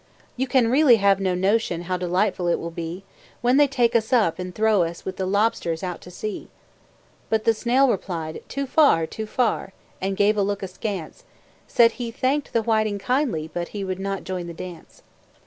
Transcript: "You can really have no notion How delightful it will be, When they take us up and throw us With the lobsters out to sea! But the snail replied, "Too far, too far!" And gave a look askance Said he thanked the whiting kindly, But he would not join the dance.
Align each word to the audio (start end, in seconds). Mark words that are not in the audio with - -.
"You 0.35 0.47
can 0.47 0.71
really 0.71 0.95
have 0.95 1.19
no 1.19 1.35
notion 1.35 1.83
How 1.83 1.95
delightful 1.95 2.47
it 2.47 2.57
will 2.57 2.71
be, 2.71 3.03
When 3.41 3.57
they 3.57 3.67
take 3.67 3.95
us 3.95 4.11
up 4.11 4.39
and 4.39 4.51
throw 4.55 4.81
us 4.81 5.05
With 5.05 5.17
the 5.17 5.27
lobsters 5.27 5.83
out 5.83 6.01
to 6.01 6.09
sea! 6.09 6.49
But 7.29 7.43
the 7.43 7.53
snail 7.53 7.87
replied, 7.87 8.41
"Too 8.49 8.65
far, 8.65 9.05
too 9.05 9.27
far!" 9.27 9.73
And 10.01 10.17
gave 10.17 10.37
a 10.37 10.41
look 10.41 10.63
askance 10.63 11.23
Said 11.67 11.91
he 11.91 12.09
thanked 12.09 12.51
the 12.51 12.63
whiting 12.63 12.97
kindly, 12.97 13.51
But 13.53 13.67
he 13.77 13.83
would 13.83 13.99
not 13.99 14.23
join 14.23 14.47
the 14.47 14.55
dance. 14.55 15.03